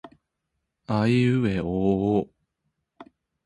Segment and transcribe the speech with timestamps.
[0.87, 2.29] あいうえおおお